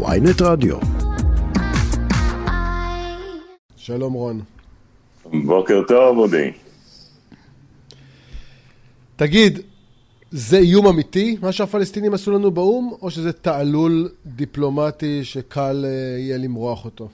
[0.00, 0.76] ויינט רדיו.
[3.76, 4.40] שלום רון.
[5.24, 6.52] בוקר טוב, אודי.
[9.16, 9.58] תגיד,
[10.30, 16.38] זה איום אמיתי, מה שהפלסטינים עשו לנו באו"ם, או שזה תעלול דיפלומטי שקל אה, יהיה
[16.38, 17.08] למרוח אותו?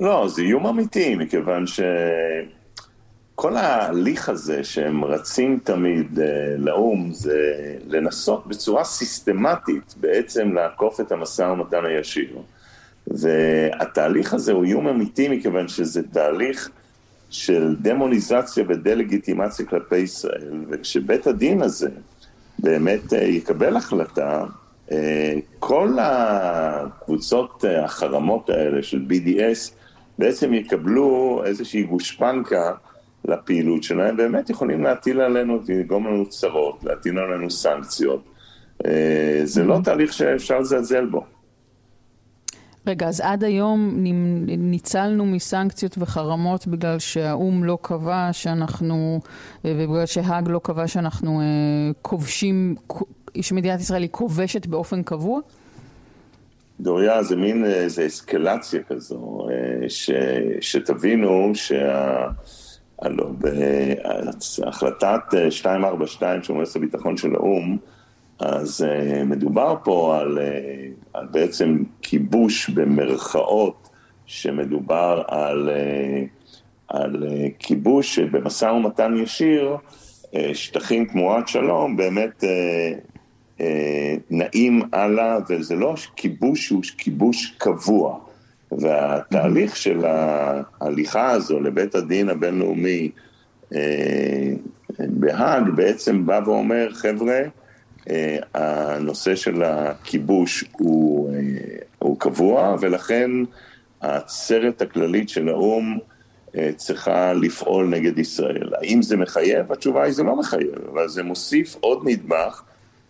[0.00, 1.64] לא, זה איום אמיתי, מכיוון
[3.36, 7.38] שכל ההליך הזה שהם רצים תמיד אה, לאו"ם, זה
[7.86, 12.38] לנסות בצורה סיסטמטית בעצם לעקוף את המשא ומתן הישיר.
[13.06, 16.70] והתהליך הזה הוא איום אמיתי, מכיוון שזה תהליך
[17.30, 21.88] של דמוניזציה ודה-לגיטימציה כלפי ישראל, וכשבית הדין הזה
[22.58, 24.44] באמת אה, יקבל החלטה,
[24.92, 29.72] אה, כל הקבוצות אה, החרמות האלה של BDS
[30.18, 32.72] בעצם יקבלו איזושהי גושפנקה
[33.26, 38.24] לפעילות שלהם, באמת יכולים להטיל עלינו, לגרום לנו צרות, להטיל עלינו סנקציות.
[39.44, 39.84] זה לא mm-hmm.
[39.84, 41.24] תהליך שאפשר לזלזל בו.
[42.86, 44.04] רגע, אז עד היום
[44.46, 49.20] ניצלנו מסנקציות וחרמות בגלל שהאו"ם לא קבע שאנחנו,
[49.64, 51.46] ובגלל שהאג לא קבע שאנחנו אה,
[52.02, 52.74] כובשים,
[53.40, 55.40] שמדינת ישראל היא כובשת באופן קבוע?
[56.80, 60.10] דוריה, זה מין איזו אסקלציה כזו, אה, ש,
[60.60, 62.28] שתבינו שה...
[63.02, 63.32] הלו,
[64.58, 67.76] בהחלטת 242 של מועצת הביטחון של האו"ם,
[68.38, 73.88] אז uh, מדובר פה על, uh, על בעצם כיבוש במרכאות,
[74.26, 76.48] שמדובר על, uh,
[76.88, 77.24] על
[77.58, 79.76] כיבוש במשא ומתן ישיר,
[80.52, 82.44] שטחים תמורת שלום, באמת
[84.30, 88.18] נעים הלאה, וזה לא כיבוש הוא כיבוש קבוע.
[88.72, 93.10] והתהליך של ההליכה הזו לבית הדין הבינלאומי
[94.98, 97.40] בהאג בעצם בא ואומר, חבר'ה,
[98.10, 101.38] אה, הנושא של הכיבוש הוא, אה,
[101.98, 103.30] הוא קבוע, ולכן
[104.00, 105.98] העצרת הכללית של האו"ם
[106.56, 108.70] אה, צריכה לפעול נגד ישראל.
[108.74, 109.72] האם זה מחייב?
[109.72, 112.62] התשובה היא זה לא מחייב, אבל זה מוסיף עוד נדבך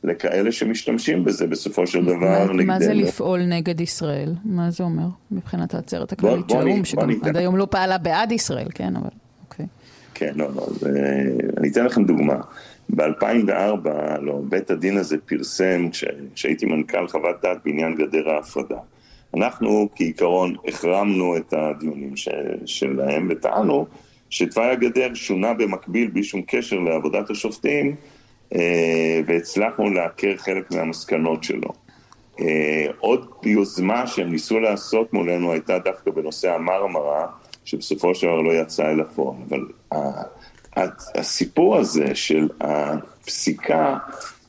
[0.04, 2.66] לכאלה שמשתמשים בזה בסופו של דבר נגדנו.
[2.66, 4.34] מה זה לפעול נגד ישראל?
[4.44, 8.68] מה זה אומר מבחינת העצרת הכללית של האו"ם, שגם עד היום לא פעלה בעד ישראל,
[8.74, 9.08] כן, אבל
[9.44, 9.66] אוקיי.
[10.14, 10.66] כן, לא, לא,
[11.58, 12.40] אני אתן לכם דוגמה.
[12.90, 13.88] ב-2004,
[14.20, 15.88] לא, בית הדין הזה פרסם,
[16.34, 18.78] כשהייתי מנכ"ל חוות דעת בעניין גדר ההפרדה.
[19.36, 22.28] אנחנו כעיקרון החרמנו את הדיונים ש,
[22.66, 23.86] שלהם וטענו
[24.30, 27.96] שתוואי הגדר שונה במקביל בלי שום קשר לעבודת השופטים
[29.26, 31.70] והצלחנו לעקר חלק מהמסקנות שלו.
[32.40, 37.26] אה, עוד יוזמה שהם ניסו לעשות מולנו הייתה דווקא בנושא המרמרה,
[37.64, 39.64] שבסופו של דבר לא יצא אל הפועל, אבל
[41.14, 43.98] הסיפור הזה של הפסיקה,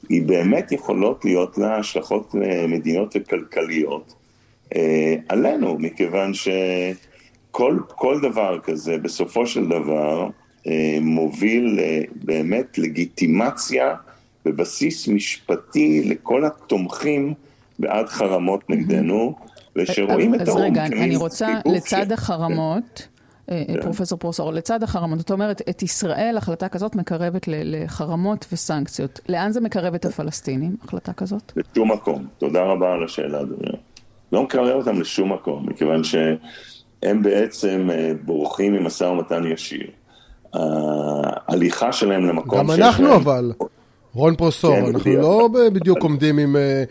[0.09, 2.35] היא באמת יכולות להיות לה השלכות
[2.67, 4.13] מדיניות וכלכליות
[4.75, 10.27] אה, עלינו, מכיוון שכל דבר כזה בסופו של דבר אה,
[11.01, 11.79] מוביל
[12.15, 13.95] באמת לגיטימציה
[14.45, 17.33] בבסיס משפטי לכל התומכים
[17.79, 19.35] בעד חרמות נגדנו,
[19.75, 20.87] ושרואים את האו"ם כמין סיבוב.
[20.87, 23.07] אז רגע, אני רוצה לצד החרמות...
[23.51, 23.81] אה, כן.
[23.81, 29.19] פרופסור פרוסור, לצד החרמות, זאת אומרת, את ישראל, החלטה כזאת מקרבת לחרמות וסנקציות.
[29.29, 31.51] לאן זה מקרב את הפלסטינים, החלטה כזאת?
[31.55, 32.27] לשום מקום.
[32.37, 33.77] תודה רבה על השאלה, אדוני.
[34.31, 39.87] לא מקרב אותם לשום מקום, מכיוון שהם בעצם אה, בורחים ממשא ומתן ישיר.
[40.53, 43.51] ההליכה שלהם למקום גם אנחנו אבל.
[44.13, 46.83] רון פרוסור, כן, אנחנו לא בדיוק עומדים עם, אה,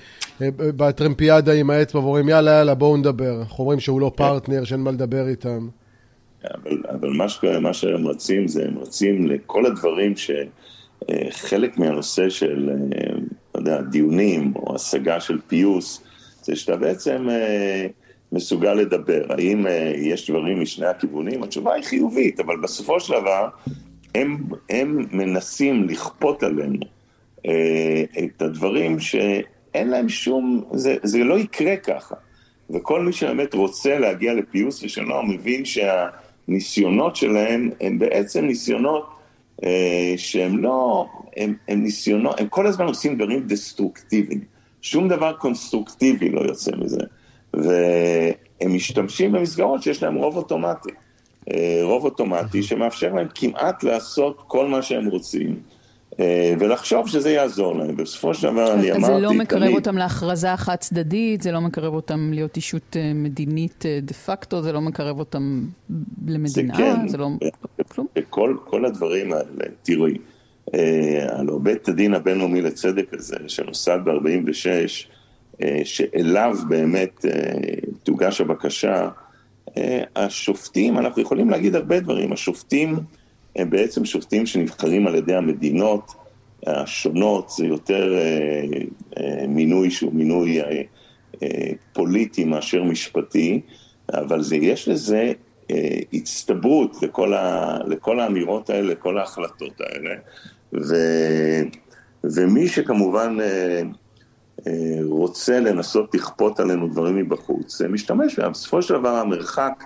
[0.58, 3.38] בטרמפיאדה עם האצבע ואומרים יאללה יאללה בואו נדבר.
[3.40, 4.16] אנחנו אומרים שהוא לא כן.
[4.16, 5.68] פרטנר שאין מה לדבר איתם.
[6.44, 12.70] אבל, אבל מה, שקורה, מה שהם רצים זה, הם רצים לכל הדברים שחלק מהנושא של,
[12.70, 13.14] אה,
[13.54, 16.02] לא יודע, דיונים או השגה של פיוס,
[16.42, 17.86] זה שאתה בעצם אה,
[18.32, 19.22] מסוגל לדבר.
[19.28, 21.42] האם אה, יש דברים משני הכיוונים?
[21.42, 23.48] התשובה היא חיובית, אבל בסופו של דבר
[24.14, 24.36] הם,
[24.70, 26.80] הם מנסים לכפות עלינו
[28.18, 32.14] את הדברים שאין להם שום, זה, זה לא יקרה ככה.
[32.70, 36.06] וכל מי שבאמת רוצה להגיע לפיוס ושלום מבין שה...
[36.48, 39.06] הניסיונות שלהם הם בעצם ניסיונות
[39.64, 41.06] אה, שהם לא,
[41.36, 44.40] הם, הם ניסיונות, הם כל הזמן עושים דברים דסטרוקטיביים.
[44.82, 47.00] שום דבר קונסטרוקטיבי לא יוצא מזה.
[47.54, 50.90] והם משתמשים במסגרות שיש להם רוב אוטומטי.
[51.50, 55.60] אה, רוב אוטומטי שמאפשר להם כמעט לעשות כל מה שהם רוצים.
[56.20, 57.96] אה, ולחשוב שזה יעזור להם.
[57.96, 59.14] בסופו של דבר אני אמרתי...
[59.14, 59.74] זה לא מקרב תמיד...
[59.74, 64.72] אותם להכרזה חד צדדית, זה לא מקרב אותם להיות אישות אה, מדינית דה פקטו, זה
[64.72, 65.64] לא מקרב אותם
[66.26, 67.28] למדינה, זה, כן, זה לא...
[67.88, 68.06] כלום.
[68.30, 70.18] כל, כל הדברים האלה, תראי,
[71.28, 75.06] הלוא בית הדין הבינלאומי לצדק הזה, שנוסד ב-46,
[75.84, 77.24] שאליו באמת
[78.02, 79.08] תוגש הבקשה,
[80.16, 82.96] השופטים, אנחנו יכולים להגיד הרבה דברים, השופטים
[83.56, 86.12] הם בעצם שופטים שנבחרים על ידי המדינות
[86.66, 88.14] השונות, זה יותר
[89.48, 90.60] מינוי שהוא מינוי
[91.92, 93.60] פוליטי מאשר משפטי,
[94.12, 95.32] אבל זה, יש לזה
[95.70, 100.14] אה, הצטברות לכל, ה, לכל האמירות האלה, לכל ההחלטות האלה,
[100.72, 100.94] ו,
[102.24, 103.82] ומי שכמובן אה, אה,
[105.02, 109.84] רוצה לנסות לכפות עלינו דברים מבחוץ, זה משתמש, בסופו של דבר המרחק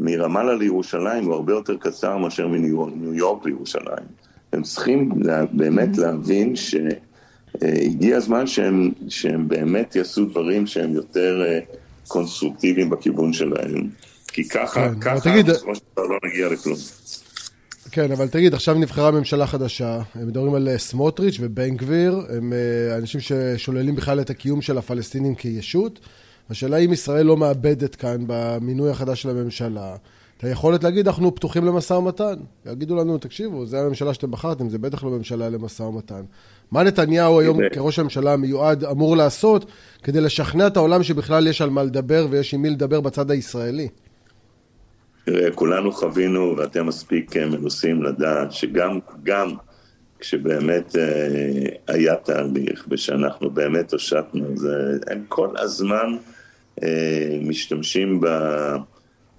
[0.00, 4.06] מרמאללה לירושלים הוא הרבה יותר קצר מאשר מניו יורק לירושלים.
[4.52, 11.42] הם צריכים לה, באמת להבין שהגיע הזמן שהם, שהם באמת יעשו דברים שהם יותר
[12.08, 13.88] קונסטרוקטיביים בכיוון שלהם.
[14.28, 16.76] כי ככה, כן, ככה, בסופו של דבר לא נגיע לכלום.
[17.92, 22.52] כן, אבל תגיד, עכשיו נבחרה ממשלה חדשה, הם מדברים על אה, סמוטריץ' ובן גביר, הם
[22.52, 26.00] אה, אנשים ששוללים בכלל את הקיום של הפלסטינים כישות.
[26.50, 29.96] השאלה אם ישראל לא מאבדת כאן במינוי החדש של הממשלה
[30.38, 32.34] את היכולת להגיד, אנחנו פתוחים למשא ומתן.
[32.66, 36.22] יגידו לנו, תקשיבו, זו הממשלה שאתם בחרתם, זה בטח לא ממשלה למשא ומתן.
[36.70, 39.70] מה נתניהו היום כראש הממשלה המיועד אמור לעשות
[40.02, 43.88] כדי לשכנע את העולם שבכלל יש על מה לדבר ויש עם מי לדבר בצד הישראלי?
[45.30, 49.54] תראה, כולנו חווינו, ואתם מספיק אה, מנוסים לדעת, שגם גם
[50.20, 56.16] כשבאמת אה, היה תהליך ושאנחנו באמת הושטנו, זה, הם כל הזמן
[56.82, 58.26] אה, משתמשים ב,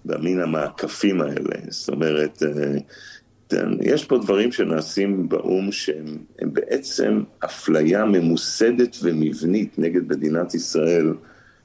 [0.05, 1.55] במין המעקפים האלה.
[1.69, 10.55] זאת אומרת, אה, יש פה דברים שנעשים באו"ם שהם בעצם אפליה ממוסדת ומבנית נגד מדינת
[10.55, 11.13] ישראל,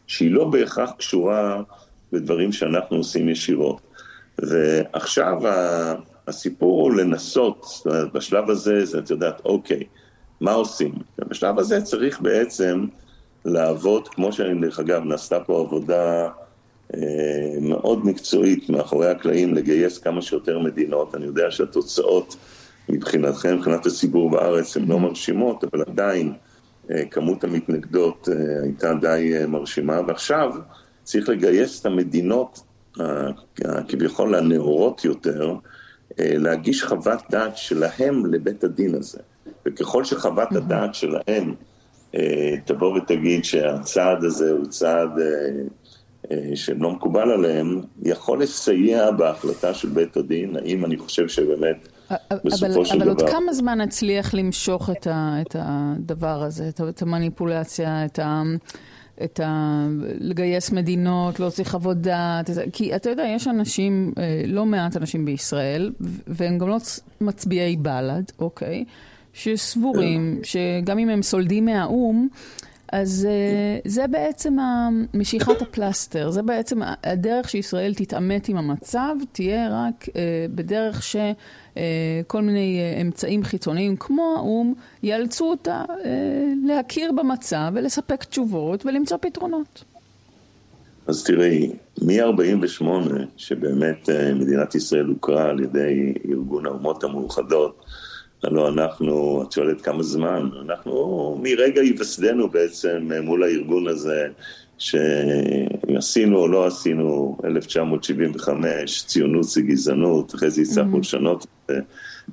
[0.06, 1.62] שהיא לא בהכרח קשורה
[2.12, 3.94] בדברים שאנחנו עושים ישירות.
[4.38, 5.38] ועכשיו
[6.28, 9.82] הסיפור הוא לנסות, זאת אומרת, בשלב הזה, זה, את יודעת, אוקיי,
[10.40, 10.92] מה עושים?
[11.19, 12.86] בשלב הזה צריך בעצם
[13.44, 16.28] לעבוד, כמו שדרך אגב, נעשתה פה עבודה
[16.94, 17.00] אה,
[17.60, 21.14] מאוד מקצועית מאחורי הקלעים, לגייס כמה שיותר מדינות.
[21.14, 22.36] אני יודע שהתוצאות
[22.88, 26.32] מבחינתכם, מבחינת הציבור בארץ, הן לא מרשימות, אבל עדיין
[26.90, 30.50] אה, כמות המתנגדות אה, הייתה די מרשימה, ועכשיו
[31.02, 32.60] צריך לגייס את המדינות
[33.88, 35.55] כביכול הנאורות יותר,
[36.20, 39.19] אה, להגיש חוות דעת שלהם לבית הדין הזה.
[39.67, 41.55] וככל שחוות הדעת שלהם
[42.14, 45.11] אה, תבוא ותגיד שהצעד הזה הוא צעד
[46.31, 51.88] אה, שלא מקובל עליהם, יכול לסייע בהחלטה של בית הדין, האם אני חושב שבאמת
[52.44, 53.12] בסופו אבל, של אבל דבר...
[53.12, 58.43] אבל עוד כמה זמן נצליח למשוך את, ה, את הדבר הזה, את המניפולציה, את ה...
[59.25, 59.87] את ה...
[60.20, 65.93] לגייס מדינות, להוציא חוות דעת, כי אתה יודע, יש אנשים, אה, לא מעט אנשים בישראל,
[66.26, 66.76] והם גם לא
[67.20, 68.84] מצביעי בל"ד, אוקיי?
[69.32, 72.28] שסבורים שגם אם הם סולדים מהאו"ם,
[72.94, 74.56] אז uh, זה בעצם
[75.14, 80.11] משיכת הפלסטר, זה בעצם הדרך שישראל תתעמת עם המצב, תהיה רק uh,
[80.55, 85.85] בדרך שכל uh, מיני אמצעים חיצוניים כמו האו"ם יאלצו אותה
[86.67, 89.85] להכיר במצב ולספק תשובות ולמצוא פתרונות.
[91.06, 92.85] אז תראי, מ-48'
[93.37, 97.85] שבאמת מדינת ישראל הוכרה על ידי ארגון האומות המאוחדות,
[98.44, 104.29] הלוא אנחנו, את שואלת כמה זמן, אנחנו מרגע היווסדנו בעצם מול הארגון הזה,
[104.79, 111.01] שעשינו או לא עשינו, 1975, ציונות זה גזענות, אחרי זה הצלחנו mm-hmm.
[111.01, 111.46] לשנות,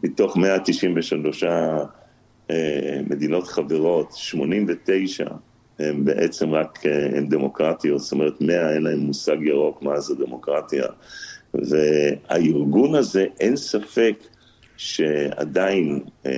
[0.03, 5.25] מתוך 193 אה, מדינות חברות, 89
[5.80, 10.15] הם בעצם רק, אה, הם דמוקרטיות, זאת אומרת 100 אין להם מושג ירוק מה זה
[10.15, 10.86] דמוקרטיה.
[11.53, 14.15] והארגון הזה, אין ספק,
[14.81, 16.31] שעדיין אה,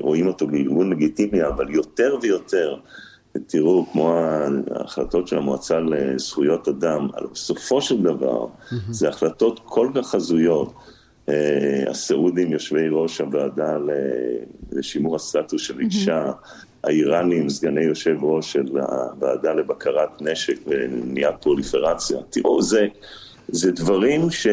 [0.00, 2.76] רואים אותו כארגון לגיטימי, אבל יותר ויותר,
[3.46, 4.14] תראו, כמו
[4.70, 8.74] ההחלטות של המועצה לזכויות אדם, אבל בסופו של דבר, mm-hmm.
[8.90, 10.74] זה החלטות כל כך הזויות.
[11.28, 13.76] אה, הסעודים, יושבי ראש הוועדה
[14.72, 16.84] לשימור הסטטוס של אישה, mm-hmm.
[16.84, 22.18] האיראנים, סגני יושב ראש של הוועדה לבקרת נשק ומניעת פרוליפרציה.
[22.30, 22.86] תראו, זה,
[23.48, 24.46] זה דברים ש,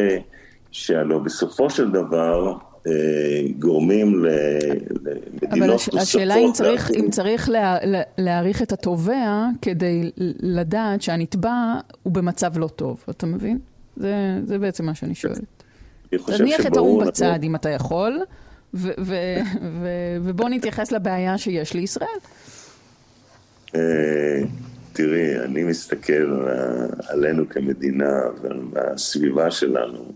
[0.70, 2.56] שהלוא בסופו של דבר,
[3.58, 5.94] גורמים למדינות נוספות.
[5.94, 7.76] אבל השאלה אם צריך, אם צריך לה,
[8.18, 13.58] להעריך את התובע כדי לדעת שהנתבע הוא במצב לא טוב, אתה מבין?
[13.96, 14.14] זה,
[14.44, 15.38] זה בעצם מה שאני שואלת.
[16.10, 18.20] תניח את האו"ם בצד אם אתה יכול,
[18.74, 22.08] ו- ו- ו- ובוא נתייחס לבעיה שיש לישראל.
[23.74, 24.42] אה,
[24.92, 26.46] תראי, אני מסתכל
[27.08, 30.12] עלינו כמדינה ועל הסביבה שלנו,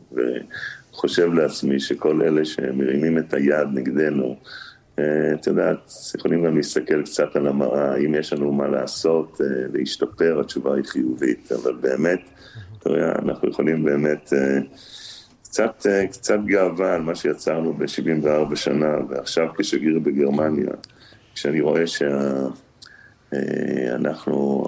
[0.92, 4.36] חושב לעצמי שכל אלה שמרימים את היד נגדנו,
[5.34, 9.40] את יודעת, יכולים גם להסתכל קצת על המראה, אם יש לנו מה לעשות,
[9.72, 12.20] להשתפר, התשובה היא חיובית, אבל באמת,
[12.78, 14.32] אתה יודע, אנחנו יכולים באמת
[15.42, 20.70] קצת, קצת גאווה על מה שיצרנו ב-74 שנה, ועכשיו כשגריר בגרמניה,
[21.34, 21.84] כשאני רואה
[23.30, 24.64] שאנחנו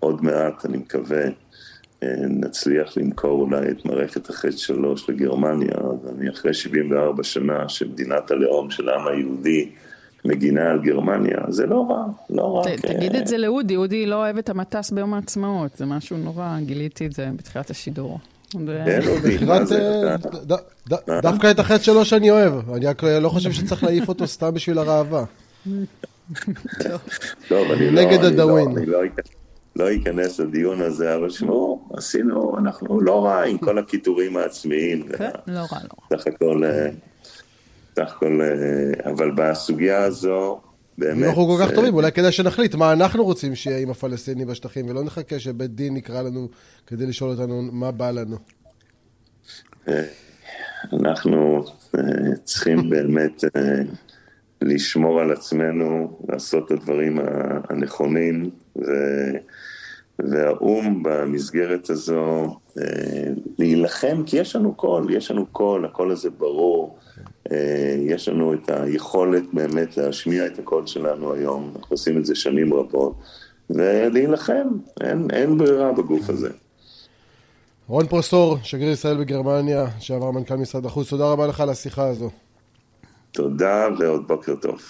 [0.00, 1.24] עוד מעט, אני מקווה,
[2.28, 8.70] נצליח למכור אולי את מערכת החץ שלוש לגרמניה, אז אני אחרי 74 שנה שמדינת הלאום
[8.70, 9.70] של העם היהודי
[10.24, 12.76] מגינה על גרמניה, זה לא רע, לא רע.
[12.76, 17.06] תגיד את זה לאודי, אודי לא אוהב את המטס ביום העצמאות, זה משהו נורא, גיליתי
[17.06, 18.18] את זה בתחילת השידור.
[19.46, 20.08] מה זה?
[21.22, 24.78] דווקא את החץ שלו שאני אוהב, אני רק לא חושב שצריך להעיף אותו סתם בשביל
[24.78, 25.24] הראווה.
[27.48, 28.02] טוב, אני לא...
[28.02, 28.74] נגד הדאווין.
[29.76, 35.08] לא אכנס לדיון הזה, אבל שמעו, עשינו, אנחנו לא רע עם כל הקיטורים העצמיים.
[35.08, 36.18] כן, לא רע, לא רע.
[36.18, 36.62] סך הכל,
[37.96, 38.40] סך הכל,
[39.04, 40.60] אבל בסוגיה הזו,
[40.98, 41.28] באמת...
[41.28, 45.04] אנחנו כל כך טובים, אולי כדאי שנחליט מה אנחנו רוצים שיהיה עם הפלסטינים בשטחים, ולא
[45.04, 46.48] נחכה שבית דין יקרא לנו
[46.86, 48.36] כדי לשאול אותנו מה בא לנו.
[50.92, 51.64] אנחנו
[52.44, 53.44] צריכים באמת
[54.62, 57.18] לשמור על עצמנו, לעשות את הדברים
[57.70, 58.82] הנכונים, ו...
[60.18, 62.56] והאו"ם במסגרת הזו
[63.58, 66.98] להילחם, כי יש לנו קול, יש לנו קול, הקול הזה ברור,
[67.98, 72.74] יש לנו את היכולת באמת להשמיע את הקול שלנו היום, אנחנו עושים את זה שנים
[72.74, 73.14] רבות,
[73.70, 74.68] ולהילחם,
[75.00, 76.50] אין, אין ברירה בגוף הזה.
[77.88, 82.30] רון פרוסור, שגריר ישראל בגרמניה, שעבר מנכ"ל משרד החוץ, תודה רבה לך על השיחה הזו.
[83.32, 84.80] תודה ועוד בוקר טוב.